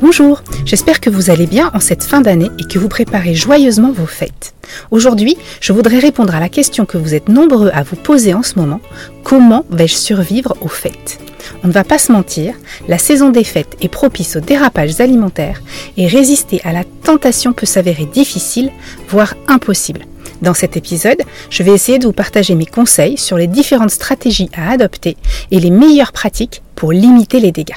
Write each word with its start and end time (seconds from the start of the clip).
Bonjour, 0.00 0.42
j'espère 0.64 1.00
que 1.00 1.10
vous 1.10 1.30
allez 1.30 1.46
bien 1.46 1.70
en 1.74 1.80
cette 1.80 2.04
fin 2.04 2.20
d'année 2.20 2.50
et 2.60 2.64
que 2.64 2.78
vous 2.78 2.88
préparez 2.88 3.34
joyeusement 3.34 3.90
vos 3.90 4.06
fêtes. 4.06 4.54
Aujourd'hui, 4.92 5.36
je 5.60 5.72
voudrais 5.72 5.98
répondre 5.98 6.34
à 6.34 6.40
la 6.40 6.48
question 6.48 6.86
que 6.86 6.98
vous 6.98 7.14
êtes 7.14 7.28
nombreux 7.28 7.70
à 7.74 7.82
vous 7.82 7.96
poser 7.96 8.32
en 8.32 8.44
ce 8.44 8.58
moment, 8.58 8.80
comment 9.24 9.64
vais-je 9.70 9.94
survivre 9.94 10.56
aux 10.60 10.68
fêtes? 10.68 11.18
On 11.64 11.68
ne 11.68 11.72
va 11.72 11.82
pas 11.82 11.98
se 11.98 12.12
mentir, 12.12 12.54
la 12.86 12.98
saison 12.98 13.30
des 13.30 13.42
fêtes 13.42 13.76
est 13.80 13.88
propice 13.88 14.36
aux 14.36 14.40
dérapages 14.40 15.00
alimentaires 15.00 15.60
et 15.96 16.06
résister 16.06 16.60
à 16.64 16.72
la 16.72 16.84
tentation 16.84 17.52
peut 17.52 17.66
s'avérer 17.66 18.06
difficile, 18.06 18.70
voire 19.08 19.34
impossible. 19.48 20.06
Dans 20.42 20.54
cet 20.54 20.76
épisode, 20.76 21.22
je 21.50 21.62
vais 21.62 21.72
essayer 21.72 21.98
de 21.98 22.06
vous 22.06 22.12
partager 22.12 22.54
mes 22.54 22.66
conseils 22.66 23.18
sur 23.18 23.36
les 23.36 23.48
différentes 23.48 23.90
stratégies 23.90 24.50
à 24.54 24.70
adopter 24.70 25.16
et 25.50 25.58
les 25.58 25.70
meilleures 25.70 26.12
pratiques 26.12 26.62
pour 26.76 26.92
limiter 26.92 27.40
les 27.40 27.52
dégâts. 27.52 27.74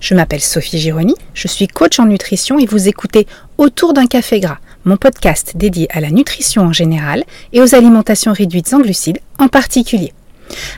Je 0.00 0.14
m'appelle 0.14 0.40
Sophie 0.40 0.78
Gironi, 0.78 1.14
je 1.34 1.48
suis 1.48 1.66
coach 1.66 1.98
en 1.98 2.06
nutrition 2.06 2.58
et 2.58 2.66
vous 2.66 2.88
écoutez 2.88 3.26
Autour 3.56 3.94
d'un 3.94 4.06
café 4.06 4.40
gras, 4.40 4.58
mon 4.84 4.96
podcast 4.96 5.52
dédié 5.54 5.86
à 5.90 6.00
la 6.00 6.10
nutrition 6.10 6.62
en 6.62 6.72
général 6.72 7.24
et 7.52 7.60
aux 7.60 7.74
alimentations 7.74 8.32
réduites 8.32 8.74
en 8.74 8.80
glucides 8.80 9.20
en 9.38 9.48
particulier. 9.48 10.12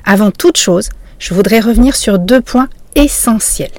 Avant 0.05 0.31
toute 0.31 0.59
chose, 0.59 0.91
je 1.19 1.35
voudrais 1.35 1.61
revenir 1.61 1.97
sur 1.97 2.19
deux 2.19 2.41
points 2.41 2.69
essentiels. 2.95 3.73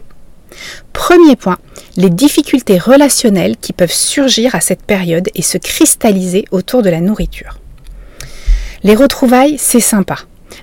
Premier 0.94 1.36
point, 1.36 1.60
les 1.96 2.10
difficultés 2.10 2.80
relationnelles 2.80 3.58
qui 3.58 3.74
peuvent 3.74 3.94
surgir 3.94 4.56
à 4.56 4.62
cette 4.62 4.84
période 4.84 5.30
et 5.36 5.44
se 5.44 5.58
cristalliser 5.58 6.46
autour 6.52 6.82
de 6.82 6.90
la 6.90 7.02
nourriture. 7.02 7.60
Les 8.84 8.96
retrouvailles, 8.96 9.58
c'est 9.60 9.80
sympa, 9.80 10.18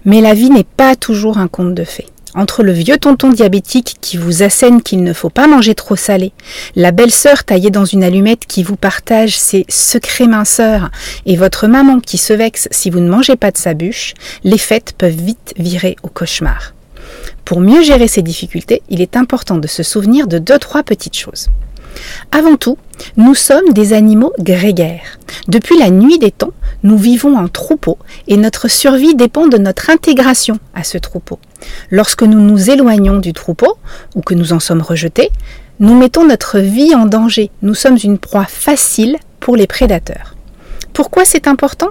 mais 0.04 0.20
la 0.20 0.34
vie 0.34 0.51
n'est 0.51 0.65
pas 0.65 0.96
toujours 0.96 1.38
un 1.38 1.48
conte 1.48 1.74
de 1.74 1.84
fées 1.84 2.06
entre 2.34 2.62
le 2.62 2.73
vieux 2.73 2.98
tonton 2.98 3.30
diabétique 3.30 3.97
qui 4.01 4.16
vous 4.16 4.43
assène 4.43 4.83
qu'il 4.83 5.02
ne 5.02 5.12
faut 5.12 5.30
pas 5.30 5.47
manger 5.47 5.74
trop 5.74 5.97
salé, 5.97 6.33
la 6.77 6.91
belle-sœur 6.91 7.45
taillée 7.45 7.70
dans 7.70 7.84
une 7.84 8.05
allumette 8.05 8.47
qui 8.47 8.62
vous 8.62 8.77
partage 8.77 9.38
ses 9.38 9.65
secrets 9.69 10.27
minceurs 10.27 10.90
et 11.27 11.37
votre 11.37 11.66
maman 11.66 12.01
qui 12.01 12.18
se 12.18 12.32
vexe 12.32 12.68
si 12.71 12.90
vous 12.90 13.01
ne 13.01 13.09
mangez 13.09 13.37
pas 13.37 13.51
de 13.51 13.57
sa 13.57 13.74
bûche, 13.74 14.15
les 14.43 14.59
fêtes 14.59 14.95
peuvent 14.96 15.12
vite 15.12 15.55
virer 15.57 15.96
au 16.02 16.09
cauchemar. 16.09 16.74
Pour 17.45 17.60
mieux 17.60 17.82
gérer 17.82 18.09
ces 18.09 18.23
difficultés, 18.23 18.82
il 18.88 19.01
est 19.01 19.16
important 19.16 19.59
de 19.59 19.66
se 19.66 19.82
souvenir 19.82 20.27
de 20.27 20.38
deux 20.38 20.59
trois 20.59 20.82
petites 20.82 21.16
choses. 21.16 21.49
Avant 22.32 22.56
tout, 22.56 22.78
nous 23.16 23.34
sommes 23.34 23.73
des 23.73 23.92
animaux 23.92 24.32
grégaires. 24.38 25.18
Depuis 25.48 25.78
la 25.78 25.90
nuit 25.90 26.18
des 26.18 26.30
temps, 26.30 26.52
nous 26.82 26.98
vivons 26.98 27.37
en 27.37 27.48
troupeau 27.48 27.98
et 28.28 28.37
notre 28.37 28.68
survie 28.68 29.14
dépend 29.14 29.46
de 29.46 29.59
notre 29.59 29.90
intégration 29.90 30.59
à 30.74 30.84
ce 30.84 30.98
troupeau. 30.98 31.38
Lorsque 31.90 32.22
nous 32.22 32.40
nous 32.40 32.70
éloignons 32.70 33.18
du 33.18 33.32
troupeau 33.32 33.76
ou 34.15 34.20
que 34.20 34.34
nous 34.34 34.52
en 34.52 34.60
sommes 34.60 34.82
rejetés, 34.82 35.30
nous 35.80 35.98
mettons 35.98 36.26
notre 36.26 36.59
vie 36.59 36.95
en 36.95 37.06
danger. 37.06 37.50
Nous 37.62 37.74
sommes 37.74 37.98
une 38.02 38.18
proie 38.18 38.46
facile 38.46 39.16
pour 39.40 39.56
les 39.56 39.66
prédateurs. 39.66 40.34
Pourquoi 40.92 41.24
c'est 41.24 41.48
important? 41.48 41.90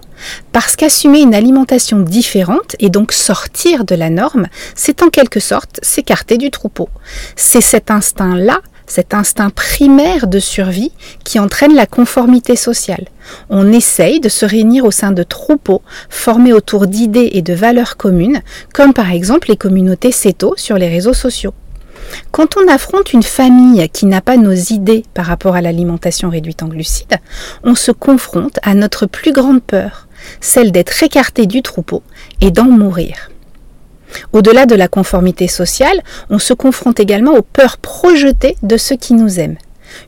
Parce 0.53 0.77
qu'assumer 0.77 1.19
une 1.19 1.35
alimentation 1.35 1.99
différente 1.99 2.77
et 2.79 2.89
donc 2.89 3.11
sortir 3.11 3.83
de 3.83 3.95
la 3.95 4.09
norme, 4.09 4.47
c'est 4.75 5.03
en 5.03 5.09
quelque 5.09 5.41
sorte 5.41 5.79
s'écarter 5.81 6.37
du 6.37 6.49
troupeau. 6.51 6.87
C'est 7.35 7.59
cet 7.59 7.91
instinct-là 7.91 8.61
cet 8.93 9.15
instinct 9.15 9.49
primaire 9.49 10.27
de 10.27 10.37
survie 10.37 10.91
qui 11.23 11.39
entraîne 11.39 11.73
la 11.73 11.87
conformité 11.87 12.55
sociale. 12.55 13.05
On 13.49 13.71
essaye 13.71 14.19
de 14.19 14.29
se 14.29 14.45
réunir 14.45 14.85
au 14.85 14.91
sein 14.91 15.11
de 15.11 15.23
troupeaux 15.23 15.81
formés 16.11 16.53
autour 16.53 16.85
d'idées 16.85 17.31
et 17.33 17.41
de 17.41 17.55
valeurs 17.55 17.97
communes, 17.97 18.43
comme 18.71 18.93
par 18.93 19.11
exemple 19.11 19.49
les 19.49 19.57
communautés 19.57 20.11
CETO 20.11 20.53
sur 20.57 20.77
les 20.77 20.89
réseaux 20.89 21.15
sociaux. 21.15 21.55
Quand 22.29 22.55
on 22.55 22.71
affronte 22.71 23.13
une 23.13 23.23
famille 23.23 23.89
qui 23.89 24.05
n'a 24.05 24.21
pas 24.21 24.37
nos 24.37 24.53
idées 24.53 25.03
par 25.15 25.25
rapport 25.25 25.55
à 25.55 25.61
l'alimentation 25.61 26.29
réduite 26.29 26.61
en 26.61 26.67
glucides, 26.67 27.17
on 27.63 27.73
se 27.73 27.91
confronte 27.91 28.59
à 28.61 28.75
notre 28.75 29.07
plus 29.07 29.31
grande 29.31 29.63
peur, 29.63 30.07
celle 30.39 30.71
d'être 30.71 31.01
écarté 31.01 31.47
du 31.47 31.63
troupeau 31.63 32.03
et 32.41 32.51
d'en 32.51 32.65
mourir. 32.65 33.32
Au-delà 34.31 34.65
de 34.65 34.75
la 34.75 34.87
conformité 34.87 35.47
sociale, 35.47 36.01
on 36.29 36.39
se 36.39 36.53
confronte 36.53 36.99
également 36.99 37.33
aux 37.33 37.41
peurs 37.41 37.77
projetées 37.77 38.57
de 38.63 38.77
ceux 38.77 38.95
qui 38.95 39.13
nous 39.13 39.39
aiment. 39.39 39.57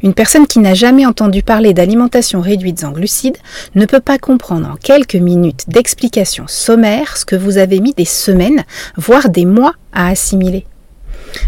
Une 0.04 0.14
personne 0.14 0.48
qui 0.48 0.60
n'a 0.60 0.74
jamais 0.74 1.06
entendu 1.06 1.44
parler 1.44 1.74
d'alimentation 1.74 2.42
réduite 2.42 2.84
en 2.84 2.92
glucides 2.92 3.38
ne 3.76 3.86
peut 3.86 4.00
pas 4.00 4.18
comprendre 4.18 4.70
en 4.70 4.76
quelques 4.76 5.16
minutes 5.16 5.66
d'explication 5.68 6.46
sommaire 6.48 7.18
ce 7.18 7.26
que 7.26 7.36
vous 7.36 7.58
avez 7.58 7.80
mis 7.80 7.94
des 7.94 8.06
semaines, 8.06 8.64
voire 8.98 9.30
des 9.30 9.46
mois 9.46 9.74
à 9.94 10.10
assimiler. 10.10 10.66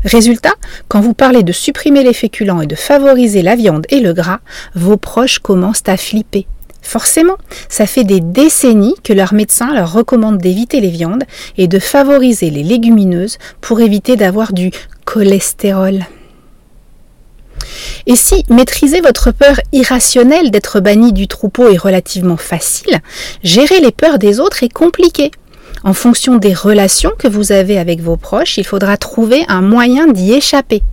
Résultat, 0.04 0.54
quand 0.88 1.02
vous 1.02 1.14
parlez 1.14 1.44
de 1.44 1.52
supprimer 1.52 2.04
les 2.04 2.14
féculents 2.14 2.62
et 2.62 2.68
de 2.68 2.76
favoriser 2.76 3.42
la 3.42 3.56
viande 3.56 3.86
et 3.90 4.00
le 4.00 4.14
gras, 4.14 4.40
vos 4.76 4.98
proches 4.98 5.40
commencent 5.40 5.88
à 5.88 5.98
flipper. 5.98 6.48
Forcément, 6.88 7.36
ça 7.68 7.86
fait 7.86 8.06
des 8.06 8.22
décennies 8.22 8.96
que 9.04 9.12
leurs 9.12 9.34
médecins 9.34 9.74
leur 9.74 9.92
recommandent 9.92 10.38
d'éviter 10.38 10.80
les 10.80 10.90
viandes 10.90 11.26
et 11.58 11.68
de 11.68 11.80
favoriser 11.80 12.50
les 12.50 12.64
légumineuses 12.64 13.40
pour 13.60 13.82
éviter 13.82 14.16
d'avoir 14.16 14.54
du 14.54 14.72
cholestérol. 15.04 16.06
Et 18.06 18.16
si 18.16 18.46
maîtriser 18.50 19.02
votre 19.02 19.32
peur 19.32 19.60
irrationnelle 19.74 20.50
d'être 20.50 20.80
banni 20.80 21.12
du 21.12 21.28
troupeau 21.28 21.68
est 21.68 21.76
relativement 21.76 22.38
facile, 22.38 23.02
gérer 23.44 23.82
les 23.82 23.92
peurs 23.92 24.18
des 24.18 24.40
autres 24.40 24.64
est 24.64 24.72
compliqué. 24.72 25.32
En 25.84 25.94
fonction 25.94 26.38
des 26.38 26.54
relations 26.54 27.12
que 27.20 27.28
vous 27.28 27.52
avez 27.52 27.78
avec 27.78 28.00
vos 28.00 28.16
proches, 28.16 28.58
il 28.58 28.66
faudra 28.66 28.96
trouver 28.96 29.44
un 29.50 29.62
moyen 29.62 30.08
d'y 30.08 30.32
échapper 30.32 30.84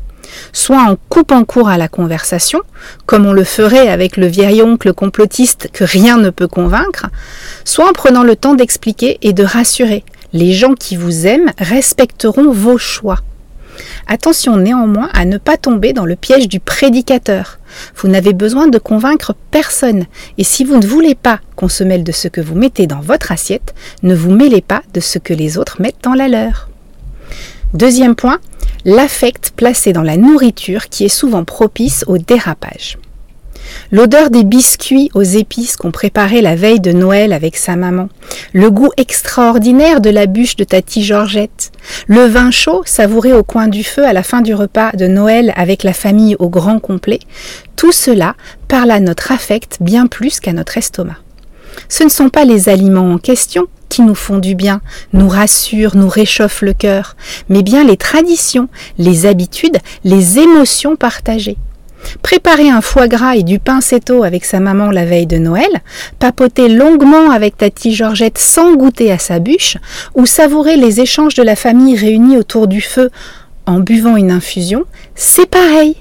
soit 0.53 0.83
en 0.83 0.97
coupant 1.09 1.45
court 1.45 1.69
à 1.69 1.79
la 1.79 1.89
conversation, 1.89 2.61
comme 3.07 3.27
on 3.27 3.33
le 3.33 3.45
ferait 3.45 3.89
avec 3.89 4.17
le 4.17 4.27
vieil 4.27 4.63
oncle 4.63 4.93
complotiste 4.93 5.69
que 5.73 5.85
rien 5.85 6.17
ne 6.17 6.31
peut 6.31 6.49
convaincre, 6.49 7.07
soit 7.65 7.89
en 7.89 7.93
prenant 7.93 8.23
le 8.23 8.37
temps 8.37 8.55
d'expliquer 8.55 9.19
et 9.23 9.33
de 9.33 9.45
rassurer. 9.45 10.05
Les 10.33 10.53
gens 10.53 10.75
qui 10.75 10.97
vous 10.97 11.27
aiment 11.27 11.53
respecteront 11.59 12.51
vos 12.51 12.79
choix. 12.79 13.21
Attention 14.07 14.57
néanmoins 14.57 15.09
à 15.15 15.25
ne 15.25 15.39
pas 15.39 15.57
tomber 15.57 15.93
dans 15.93 16.05
le 16.05 16.17
piège 16.17 16.49
du 16.49 16.61
prédicateur. 16.61 17.59
Vous 17.97 18.09
n'avez 18.09 18.33
besoin 18.33 18.69
de 18.69 18.79
convaincre 18.79 19.35
personne. 19.51 20.07
Et 20.39 20.45
si 20.45 20.65
vous 20.65 20.77
ne 20.77 20.87
voulez 20.87 21.15
pas 21.15 21.41
qu'on 21.57 21.69
se 21.69 21.85
mêle 21.85 22.05
de 22.05 22.13
ce 22.13 22.29
que 22.29 22.41
vous 22.41 22.55
mettez 22.55 22.87
dans 22.87 23.01
votre 23.01 23.33
assiette, 23.33 23.75
ne 24.03 24.15
vous 24.15 24.31
mêlez 24.31 24.61
pas 24.61 24.83
de 24.93 25.01
ce 25.01 25.19
que 25.19 25.35
les 25.35 25.59
autres 25.59 25.81
mettent 25.81 26.03
dans 26.03 26.15
la 26.15 26.29
leur. 26.29 26.69
Deuxième 27.73 28.15
point, 28.15 28.39
l'affect 28.85 29.53
placé 29.57 29.93
dans 29.93 30.03
la 30.03 30.17
nourriture 30.17 30.89
qui 30.89 31.05
est 31.05 31.09
souvent 31.09 31.45
propice 31.45 32.05
au 32.07 32.19
dérapage. 32.19 32.99
L'odeur 33.91 34.31
des 34.31 34.45
biscuits 34.45 35.11
aux 35.15 35.23
épices 35.23 35.77
qu'on 35.77 35.91
préparait 35.91 36.43
la 36.43 36.55
veille 36.55 36.81
de 36.81 36.93
Noël 36.93 37.33
avec 37.33 37.57
sa 37.57 37.77
maman, 37.77 38.09
le 38.53 38.71
goût 38.71 38.91
extraordinaire 38.97 40.01
de 40.01 40.11
la 40.11 40.27
bûche 40.27 40.57
de 40.57 40.65
Tati 40.65 41.03
Georgette, 41.03 41.73
le 42.07 42.27
vin 42.27 42.51
chaud 42.51 42.83
savouré 42.85 43.33
au 43.33 43.43
coin 43.43 43.69
du 43.69 43.83
feu 43.83 44.05
à 44.05 44.13
la 44.13 44.23
fin 44.23 44.43
du 44.43 44.55
repas 44.55 44.93
de 44.93 45.07
Noël 45.07 45.53
avec 45.57 45.83
la 45.83 45.93
famille 45.93 46.37
au 46.39 46.49
grand 46.49 46.79
complet, 46.79 47.21
tout 47.77 47.93
cela 47.93 48.35
parle 48.69 48.91
à 48.91 49.01
notre 49.01 49.33
affect 49.33 49.79
bien 49.81 50.07
plus 50.07 50.41
qu'à 50.41 50.53
notre 50.53 50.77
estomac. 50.77 51.17
Ce 51.89 52.05
ne 52.05 52.09
sont 52.09 52.29
pas 52.29 52.45
les 52.45 52.69
aliments 52.69 53.13
en 53.13 53.19
question 53.19 53.67
nous 54.03 54.15
font 54.15 54.39
du 54.39 54.55
bien, 54.55 54.81
nous 55.13 55.29
rassurent, 55.29 55.97
nous 55.97 56.09
réchauffent 56.09 56.63
le 56.63 56.73
cœur, 56.73 57.17
mais 57.49 57.63
bien 57.63 57.85
les 57.85 57.97
traditions, 57.97 58.69
les 58.99 59.27
habitudes, 59.27 59.79
les 60.05 60.39
émotions 60.39 60.97
partagées. 60.97 61.57
Préparer 62.23 62.69
un 62.69 62.81
foie 62.81 63.09
gras 63.09 63.37
et 63.37 63.43
du 63.43 63.59
pain 63.59 63.81
avec 64.23 64.45
sa 64.45 64.61
maman 64.61 64.91
la 64.91 65.05
veille 65.05 65.27
de 65.27 65.39
Noël, 65.39 65.71
papoter 66.19 66.69
longuement 66.69 67.31
avec 67.31 67.57
Tati 67.57 67.95
Georgette 67.95 68.39
sans 68.39 68.75
goûter 68.75 69.11
à 69.11 69.19
sa 69.19 69.39
bûche, 69.39 69.79
ou 70.15 70.27
savourer 70.27 70.77
les 70.77 71.01
échanges 71.01 71.35
de 71.35 71.43
la 71.43 71.57
famille 71.57 71.97
réunie 71.97 72.37
autour 72.37 72.67
du 72.67 72.81
feu 72.81 73.11
en 73.67 73.81
buvant 73.81 74.17
une 74.17 74.31
infusion, 74.31 74.85
c'est 75.15 75.49
pareil. 75.49 75.97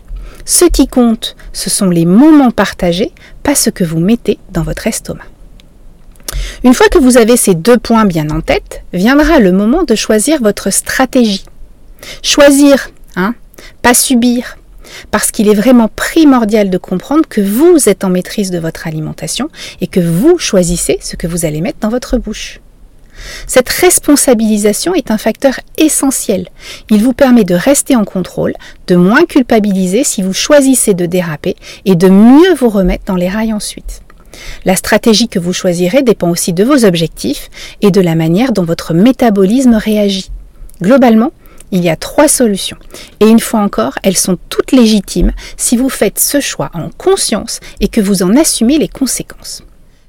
Ce 0.45 0.65
qui 0.65 0.87
compte, 0.87 1.35
ce 1.53 1.69
sont 1.69 1.89
les 1.89 2.05
moments 2.05 2.51
partagés, 2.51 3.11
pas 3.43 3.55
ce 3.55 3.69
que 3.69 3.85
vous 3.85 3.99
mettez 3.99 4.37
dans 4.51 4.63
votre 4.63 4.87
estomac. 4.87 5.32
Une 6.63 6.73
fois 6.73 6.87
que 6.89 6.97
vous 6.97 7.17
avez 7.17 7.37
ces 7.37 7.55
deux 7.55 7.77
points 7.77 8.05
bien 8.05 8.29
en 8.29 8.41
tête, 8.41 8.83
viendra 8.93 9.39
le 9.39 9.51
moment 9.51 9.83
de 9.83 9.95
choisir 9.95 10.41
votre 10.41 10.71
stratégie. 10.71 11.45
Choisir, 12.21 12.89
hein, 13.15 13.35
pas 13.81 13.93
subir, 13.93 14.57
parce 15.11 15.31
qu'il 15.31 15.47
est 15.47 15.53
vraiment 15.53 15.89
primordial 15.89 16.69
de 16.69 16.77
comprendre 16.77 17.27
que 17.27 17.41
vous 17.41 17.89
êtes 17.89 18.03
en 18.03 18.09
maîtrise 18.09 18.51
de 18.51 18.59
votre 18.59 18.87
alimentation 18.87 19.49
et 19.81 19.87
que 19.87 19.99
vous 19.99 20.37
choisissez 20.37 20.99
ce 21.01 21.15
que 21.15 21.27
vous 21.27 21.45
allez 21.45 21.61
mettre 21.61 21.79
dans 21.79 21.89
votre 21.89 22.17
bouche. 22.17 22.59
Cette 23.47 23.69
responsabilisation 23.69 24.95
est 24.95 25.11
un 25.11 25.17
facteur 25.17 25.59
essentiel. 25.77 26.49
Il 26.89 27.03
vous 27.03 27.13
permet 27.13 27.43
de 27.43 27.55
rester 27.55 27.95
en 27.95 28.05
contrôle, 28.05 28.53
de 28.87 28.95
moins 28.95 29.25
culpabiliser 29.25 30.03
si 30.03 30.21
vous 30.21 30.33
choisissez 30.33 30.93
de 30.93 31.05
déraper 31.05 31.55
et 31.85 31.95
de 31.95 32.09
mieux 32.09 32.53
vous 32.55 32.69
remettre 32.69 33.05
dans 33.05 33.15
les 33.15 33.29
rails 33.29 33.53
ensuite. 33.53 34.01
La 34.65 34.75
stratégie 34.75 35.27
que 35.27 35.39
vous 35.39 35.53
choisirez 35.53 36.01
dépend 36.03 36.29
aussi 36.29 36.53
de 36.53 36.63
vos 36.63 36.85
objectifs 36.85 37.49
et 37.81 37.91
de 37.91 38.01
la 38.01 38.15
manière 38.15 38.53
dont 38.53 38.63
votre 38.63 38.93
métabolisme 38.93 39.75
réagit. 39.75 40.31
Globalement, 40.81 41.31
Il 41.71 41.83
y 41.83 41.89
a 41.89 41.95
trois 41.95 42.27
solutions. 42.27 42.77
Et 43.19 43.27
une 43.27 43.39
fois 43.39 43.61
encore, 43.61 43.97
elles 44.03 44.15
sont 44.15 44.37
toutes 44.49 44.71
légitimes 44.71 45.33
si 45.57 45.75
vous 45.75 45.89
faites 45.89 46.19
ce 46.19 46.39
choix 46.39 46.69
en 46.75 46.91
conscience 46.91 47.59
et 47.79 47.87
que 47.87 47.99
vous 47.99 48.21
en 48.21 48.37
assumez 48.37 48.77
les 48.77 48.87
conséquences. 48.87 49.63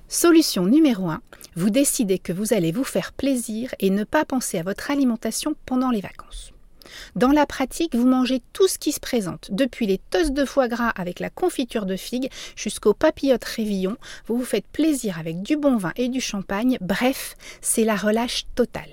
Solution 0.06 0.66
numéro 0.66 1.08
1. 1.08 1.20
Vous 1.56 1.70
décidez 1.70 2.18
que 2.18 2.34
vous 2.34 2.52
allez 2.52 2.70
vous 2.70 2.84
faire 2.84 3.12
plaisir 3.12 3.74
et 3.80 3.88
ne 3.88 4.04
pas 4.04 4.26
penser 4.26 4.58
à 4.58 4.62
votre 4.62 4.90
alimentation 4.90 5.54
pendant 5.64 5.90
les 5.90 6.02
vacances. 6.02 6.53
Dans 7.17 7.31
la 7.31 7.46
pratique, 7.46 7.94
vous 7.94 8.06
mangez 8.06 8.43
tout 8.52 8.69
ce 8.69 8.79
qui 8.79 8.93
se 8.93 9.00
présente, 9.00 9.49
depuis 9.52 9.87
les 9.87 9.99
toasts 9.99 10.32
de 10.32 10.44
foie 10.44 10.69
gras 10.69 10.91
avec 10.91 11.20
la 11.20 11.31
confiture 11.31 11.87
de 11.87 11.96
figues 11.96 12.31
jusqu'aux 12.56 12.94
papillotes 12.94 13.44
révillon. 13.44 13.96
Vous 14.26 14.37
vous 14.37 14.44
faites 14.44 14.67
plaisir 14.67 15.19
avec 15.19 15.43
du 15.43 15.56
bon 15.56 15.76
vin 15.76 15.93
et 15.96 16.08
du 16.08 16.20
champagne. 16.20 16.79
Bref, 16.81 17.37
c'est 17.61 17.85
la 17.85 17.96
relâche 17.96 18.46
totale. 18.55 18.91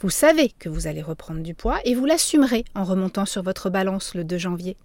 Vous 0.00 0.10
savez 0.10 0.52
que 0.58 0.68
vous 0.68 0.86
allez 0.86 1.02
reprendre 1.02 1.42
du 1.42 1.54
poids 1.54 1.80
et 1.84 1.94
vous 1.94 2.04
l'assumerez 2.04 2.64
en 2.74 2.84
remontant 2.84 3.26
sur 3.26 3.42
votre 3.42 3.70
balance 3.70 4.14
le 4.14 4.24
2 4.24 4.38
janvier. 4.38 4.76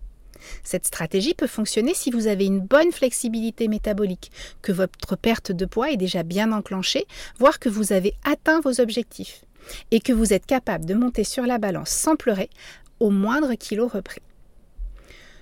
Cette 0.63 0.87
stratégie 0.87 1.33
peut 1.33 1.47
fonctionner 1.47 1.93
si 1.93 2.11
vous 2.11 2.27
avez 2.27 2.45
une 2.45 2.61
bonne 2.61 2.91
flexibilité 2.91 3.67
métabolique, 3.67 4.31
que 4.61 4.71
votre 4.71 5.15
perte 5.15 5.51
de 5.51 5.65
poids 5.65 5.91
est 5.91 5.97
déjà 5.97 6.23
bien 6.23 6.51
enclenchée, 6.51 7.05
voire 7.37 7.59
que 7.59 7.69
vous 7.69 7.93
avez 7.93 8.15
atteint 8.23 8.59
vos 8.61 8.81
objectifs 8.81 9.43
et 9.91 9.99
que 9.99 10.13
vous 10.13 10.33
êtes 10.33 10.45
capable 10.45 10.85
de 10.85 10.93
monter 10.93 11.23
sur 11.23 11.45
la 11.45 11.57
balance 11.57 11.89
sans 11.89 12.15
pleurer 12.15 12.49
au 12.99 13.09
moindre 13.09 13.53
kilo 13.55 13.87
repris. 13.87 14.21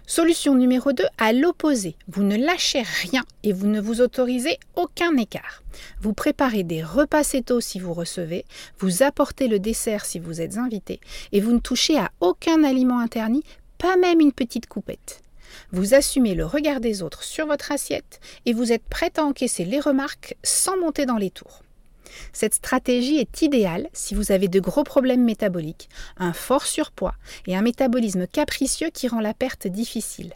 Solution 0.10 0.56
numéro 0.56 0.92
2, 0.92 1.04
à 1.20 1.34
l'opposé, 1.34 1.96
vous 2.08 2.24
ne 2.24 2.36
lâchez 2.36 2.82
rien 2.82 3.24
et 3.44 3.54
vous 3.54 3.68
ne 3.68 3.80
vous 3.80 4.02
autorisez 4.02 4.58
aucun 4.76 5.16
écart. 5.18 5.62
Vous 6.02 6.14
préparez 6.14 6.64
des 6.64 6.82
repas 6.82 7.24
si 7.24 7.80
vous 7.80 7.94
recevez, 7.94 8.44
vous 8.80 9.04
apportez 9.04 9.48
le 9.48 9.60
dessert 9.60 10.06
si 10.06 10.18
vous 10.18 10.42
êtes 10.42 10.58
invité 10.58 11.00
et 11.32 11.42
vous 11.42 11.52
ne 11.52 11.60
touchez 11.60 11.96
à 11.96 12.10
aucun 12.22 12.64
aliment 12.64 13.00
interdit, 13.00 13.44
pas 13.78 13.98
même 13.98 14.20
une 14.20 14.34
petite 14.34 14.66
coupette. 14.66 15.22
Vous 15.72 15.94
assumez 15.94 16.34
le 16.34 16.46
regard 16.48 16.80
des 16.80 17.04
autres 17.04 17.22
sur 17.22 17.46
votre 17.46 17.72
assiette 17.72 18.20
et 18.48 18.54
vous 18.54 18.72
êtes 18.72 18.88
prête 18.90 19.20
à 19.20 19.26
encaisser 19.26 19.64
les 19.64 19.80
remarques 19.80 20.36
sans 20.42 20.76
monter 20.76 21.06
dans 21.06 21.18
les 21.18 21.30
tours. 21.30 21.62
Cette 22.34 22.56
stratégie 22.56 23.18
est 23.18 23.42
idéale 23.42 23.88
si 23.94 24.16
vous 24.16 24.32
avez 24.32 24.48
de 24.48 24.60
gros 24.60 24.84
problèmes 24.84 25.24
métaboliques, 25.24 25.90
un 26.18 26.34
fort 26.34 26.66
surpoids 26.66 27.16
et 27.48 27.56
un 27.56 27.62
métabolisme 27.62 28.28
capricieux 28.28 28.90
qui 28.94 29.08
rend 29.08 29.20
la 29.20 29.34
perte 29.34 29.68
difficile. 29.68 30.34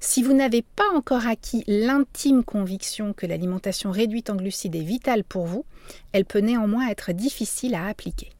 Si 0.00 0.22
vous 0.22 0.34
n'avez 0.34 0.62
pas 0.62 0.88
encore 0.94 1.26
acquis 1.26 1.64
l'intime 1.66 2.44
conviction 2.44 3.12
que 3.12 3.26
l'alimentation 3.26 3.90
réduite 3.90 4.30
en 4.30 4.36
glucides 4.36 4.76
est 4.76 4.80
vitale 4.80 5.24
pour 5.24 5.46
vous, 5.46 5.64
elle 6.12 6.24
peut 6.24 6.40
néanmoins 6.40 6.88
être 6.88 7.12
difficile 7.12 7.74
à 7.74 7.86
appliquer. 7.86 8.30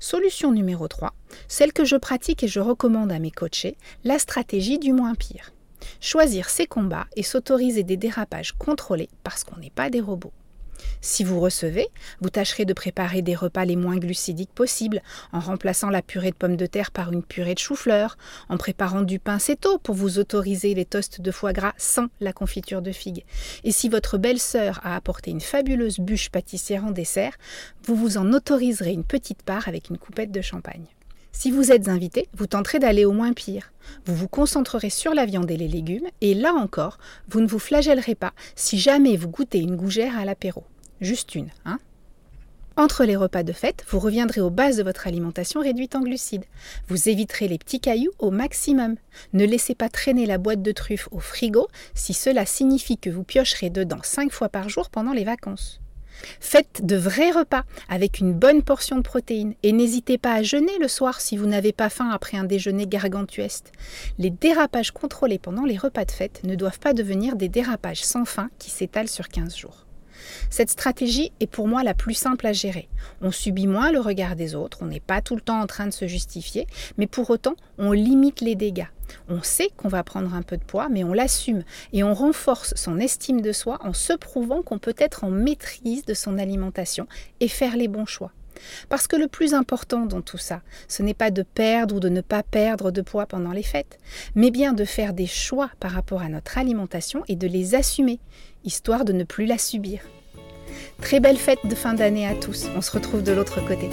Solution 0.00 0.52
numéro 0.52 0.86
3, 0.86 1.12
celle 1.48 1.72
que 1.72 1.84
je 1.84 1.96
pratique 1.96 2.44
et 2.44 2.48
je 2.48 2.60
recommande 2.60 3.10
à 3.10 3.18
mes 3.18 3.32
coachés, 3.32 3.76
la 4.04 4.18
stratégie 4.18 4.78
du 4.78 4.92
moins 4.92 5.14
pire. 5.14 5.52
Choisir 6.00 6.50
ses 6.50 6.66
combats 6.66 7.06
et 7.16 7.22
s'autoriser 7.22 7.82
des 7.82 7.96
dérapages 7.96 8.52
contrôlés 8.52 9.10
parce 9.24 9.44
qu'on 9.44 9.58
n'est 9.58 9.70
pas 9.70 9.90
des 9.90 10.00
robots. 10.00 10.32
Si 11.00 11.24
vous 11.24 11.40
recevez, 11.40 11.88
vous 12.20 12.30
tâcherez 12.30 12.64
de 12.64 12.72
préparer 12.72 13.22
des 13.22 13.34
repas 13.34 13.64
les 13.64 13.76
moins 13.76 13.96
glucidiques 13.96 14.52
possibles, 14.54 15.02
en 15.32 15.40
remplaçant 15.40 15.90
la 15.90 16.02
purée 16.02 16.30
de 16.30 16.36
pommes 16.36 16.56
de 16.56 16.66
terre 16.66 16.90
par 16.90 17.12
une 17.12 17.22
purée 17.22 17.54
de 17.54 17.58
chou-fleur, 17.58 18.16
en 18.48 18.56
préparant 18.56 19.02
du 19.02 19.18
pain 19.18 19.38
céto 19.38 19.78
pour 19.78 19.94
vous 19.94 20.18
autoriser 20.18 20.74
les 20.74 20.84
toasts 20.84 21.20
de 21.20 21.30
foie 21.30 21.52
gras 21.52 21.74
sans 21.76 22.06
la 22.20 22.32
confiture 22.32 22.82
de 22.82 22.92
figues. 22.92 23.24
Et 23.64 23.72
si 23.72 23.88
votre 23.88 24.18
belle-sœur 24.18 24.80
a 24.84 24.96
apporté 24.96 25.30
une 25.30 25.40
fabuleuse 25.40 26.00
bûche 26.00 26.30
pâtissière 26.30 26.84
en 26.84 26.90
dessert, 26.90 27.36
vous 27.84 27.96
vous 27.96 28.18
en 28.18 28.32
autoriserez 28.32 28.92
une 28.92 29.04
petite 29.04 29.42
part 29.42 29.68
avec 29.68 29.90
une 29.90 29.98
coupette 29.98 30.32
de 30.32 30.40
champagne. 30.40 30.86
Si 31.32 31.50
vous 31.50 31.70
êtes 31.70 31.88
invité, 31.88 32.28
vous 32.34 32.46
tenterez 32.46 32.78
d'aller 32.78 33.04
au 33.04 33.12
moins 33.12 33.32
pire. 33.32 33.72
Vous 34.06 34.14
vous 34.14 34.28
concentrerez 34.28 34.90
sur 34.90 35.14
la 35.14 35.26
viande 35.26 35.50
et 35.50 35.56
les 35.56 35.68
légumes, 35.68 36.08
et 36.20 36.34
là 36.34 36.52
encore, 36.52 36.98
vous 37.28 37.40
ne 37.40 37.46
vous 37.46 37.58
flagellerez 37.58 38.14
pas 38.14 38.32
si 38.56 38.78
jamais 38.78 39.16
vous 39.16 39.28
goûtez 39.28 39.58
une 39.58 39.76
gougère 39.76 40.18
à 40.18 40.24
l'apéro. 40.24 40.64
Juste 41.00 41.34
une, 41.34 41.50
hein 41.64 41.78
entre 42.78 43.04
les 43.04 43.16
repas 43.16 43.42
de 43.42 43.52
fête, 43.52 43.84
vous 43.88 43.98
reviendrez 43.98 44.40
aux 44.40 44.50
bases 44.50 44.76
de 44.76 44.84
votre 44.84 45.08
alimentation 45.08 45.60
réduite 45.60 45.96
en 45.96 46.00
glucides. 46.00 46.44
Vous 46.86 47.08
éviterez 47.08 47.48
les 47.48 47.58
petits 47.58 47.80
cailloux 47.80 48.12
au 48.20 48.30
maximum. 48.30 48.94
Ne 49.32 49.44
laissez 49.44 49.74
pas 49.74 49.88
traîner 49.88 50.26
la 50.26 50.38
boîte 50.38 50.62
de 50.62 50.70
truffes 50.70 51.08
au 51.10 51.18
frigo 51.18 51.66
si 51.94 52.14
cela 52.14 52.46
signifie 52.46 52.96
que 52.96 53.10
vous 53.10 53.24
piocherez 53.24 53.70
dedans 53.70 53.98
5 54.00 54.30
fois 54.30 54.48
par 54.48 54.68
jour 54.68 54.90
pendant 54.90 55.12
les 55.12 55.24
vacances. 55.24 55.80
Faites 56.40 56.84
de 56.84 56.96
vrais 56.96 57.30
repas 57.30 57.64
avec 57.88 58.20
une 58.20 58.32
bonne 58.32 58.62
portion 58.62 58.96
de 58.96 59.02
protéines 59.02 59.54
et 59.62 59.72
n'hésitez 59.72 60.18
pas 60.18 60.34
à 60.34 60.42
jeûner 60.42 60.78
le 60.80 60.88
soir 60.88 61.20
si 61.20 61.36
vous 61.36 61.46
n'avez 61.46 61.72
pas 61.72 61.88
faim 61.88 62.10
après 62.12 62.36
un 62.36 62.44
déjeuner 62.44 62.86
gargantuesque. 62.86 63.72
Les 64.18 64.30
dérapages 64.30 64.92
contrôlés 64.92 65.38
pendant 65.38 65.64
les 65.64 65.76
repas 65.76 66.04
de 66.04 66.10
fête 66.10 66.40
ne 66.44 66.54
doivent 66.54 66.80
pas 66.80 66.92
devenir 66.92 67.36
des 67.36 67.48
dérapages 67.48 68.04
sans 68.04 68.24
fin 68.24 68.50
qui 68.58 68.70
s'étalent 68.70 69.08
sur 69.08 69.28
15 69.28 69.56
jours. 69.56 69.87
Cette 70.50 70.70
stratégie 70.70 71.32
est 71.40 71.46
pour 71.46 71.68
moi 71.68 71.82
la 71.82 71.94
plus 71.94 72.14
simple 72.14 72.46
à 72.46 72.52
gérer. 72.52 72.88
On 73.20 73.30
subit 73.30 73.66
moins 73.66 73.92
le 73.92 74.00
regard 74.00 74.36
des 74.36 74.54
autres, 74.54 74.78
on 74.80 74.86
n'est 74.86 75.00
pas 75.00 75.20
tout 75.20 75.34
le 75.34 75.40
temps 75.40 75.60
en 75.60 75.66
train 75.66 75.86
de 75.86 75.92
se 75.92 76.06
justifier, 76.06 76.66
mais 76.96 77.06
pour 77.06 77.30
autant, 77.30 77.54
on 77.78 77.92
limite 77.92 78.40
les 78.40 78.54
dégâts. 78.54 78.88
On 79.28 79.42
sait 79.42 79.70
qu'on 79.76 79.88
va 79.88 80.02
prendre 80.02 80.34
un 80.34 80.42
peu 80.42 80.56
de 80.56 80.64
poids, 80.64 80.88
mais 80.88 81.04
on 81.04 81.12
l'assume 81.12 81.64
et 81.92 82.04
on 82.04 82.14
renforce 82.14 82.74
son 82.76 82.98
estime 82.98 83.40
de 83.40 83.52
soi 83.52 83.78
en 83.82 83.92
se 83.92 84.12
prouvant 84.12 84.62
qu'on 84.62 84.78
peut 84.78 84.96
être 84.98 85.24
en 85.24 85.30
maîtrise 85.30 86.04
de 86.04 86.14
son 86.14 86.38
alimentation 86.38 87.06
et 87.40 87.48
faire 87.48 87.76
les 87.76 87.88
bons 87.88 88.06
choix. 88.06 88.32
Parce 88.88 89.06
que 89.06 89.16
le 89.16 89.28
plus 89.28 89.54
important 89.54 90.06
dans 90.06 90.22
tout 90.22 90.38
ça, 90.38 90.62
ce 90.88 91.02
n'est 91.02 91.14
pas 91.14 91.30
de 91.30 91.42
perdre 91.42 91.96
ou 91.96 92.00
de 92.00 92.08
ne 92.08 92.20
pas 92.20 92.42
perdre 92.42 92.90
de 92.90 93.02
poids 93.02 93.26
pendant 93.26 93.52
les 93.52 93.62
fêtes, 93.62 93.98
mais 94.34 94.50
bien 94.50 94.72
de 94.72 94.84
faire 94.84 95.12
des 95.12 95.26
choix 95.26 95.70
par 95.80 95.92
rapport 95.92 96.22
à 96.22 96.28
notre 96.28 96.58
alimentation 96.58 97.22
et 97.28 97.36
de 97.36 97.46
les 97.46 97.74
assumer, 97.74 98.20
histoire 98.64 99.04
de 99.04 99.12
ne 99.12 99.24
plus 99.24 99.46
la 99.46 99.58
subir. 99.58 100.00
Très 101.00 101.20
belle 101.20 101.38
fête 101.38 101.64
de 101.64 101.74
fin 101.74 101.94
d'année 101.94 102.26
à 102.26 102.34
tous, 102.34 102.66
on 102.76 102.80
se 102.80 102.90
retrouve 102.90 103.22
de 103.22 103.32
l'autre 103.32 103.64
côté. 103.66 103.88